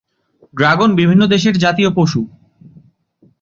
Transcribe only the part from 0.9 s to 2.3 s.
বিভিন্ন দেশের জাতীয় পশু।